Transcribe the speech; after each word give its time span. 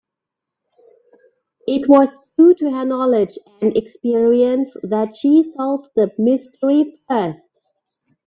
It 1.67 1.87
was 1.87 2.17
due 2.35 2.55
to 2.55 2.71
her 2.71 2.85
knowledge 2.85 3.37
and 3.61 3.77
experience 3.77 4.69
that 4.81 5.15
she 5.15 5.43
solved 5.43 5.91
the 5.95 6.11
mystery 6.17 6.97
first. 7.07 7.47